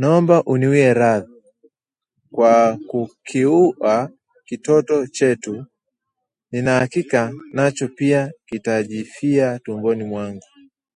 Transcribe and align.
Naomba 0.00 0.36
uniwie 0.52 0.94
radhi 1.00 1.34
kwa 2.34 2.56
kukiua 2.88 3.94
kitoto 4.46 4.96
chetu, 5.06 5.54
nina 6.52 6.72
hakika 6.80 7.32
nacho 7.52 7.88
pia 7.88 8.32
kitajifia 8.48 9.58
tumboni 9.58 10.04
mwangu 10.04 10.46